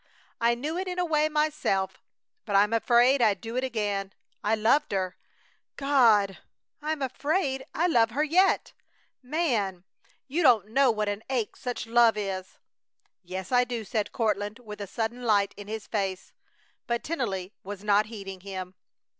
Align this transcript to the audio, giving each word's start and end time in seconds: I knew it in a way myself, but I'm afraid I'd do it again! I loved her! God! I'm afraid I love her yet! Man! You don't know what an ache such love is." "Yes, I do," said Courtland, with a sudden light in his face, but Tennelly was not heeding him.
I 0.39 0.55
knew 0.55 0.79
it 0.79 0.87
in 0.87 0.97
a 0.97 1.05
way 1.05 1.29
myself, 1.29 2.01
but 2.45 2.55
I'm 2.55 2.73
afraid 2.73 3.21
I'd 3.21 3.39
do 3.39 3.55
it 3.55 3.63
again! 3.63 4.13
I 4.43 4.55
loved 4.55 4.91
her! 4.93 5.15
God! 5.75 6.39
I'm 6.81 7.03
afraid 7.03 7.63
I 7.75 7.85
love 7.85 8.09
her 8.09 8.23
yet! 8.23 8.73
Man! 9.21 9.83
You 10.27 10.41
don't 10.41 10.69
know 10.69 10.89
what 10.89 11.07
an 11.07 11.21
ache 11.29 11.55
such 11.55 11.85
love 11.85 12.17
is." 12.17 12.57
"Yes, 13.21 13.51
I 13.51 13.63
do," 13.63 13.85
said 13.85 14.11
Courtland, 14.11 14.57
with 14.57 14.81
a 14.81 14.87
sudden 14.87 15.21
light 15.23 15.53
in 15.55 15.67
his 15.67 15.85
face, 15.85 16.33
but 16.87 17.03
Tennelly 17.03 17.53
was 17.63 17.83
not 17.83 18.07
heeding 18.07 18.39
him. 18.39 18.73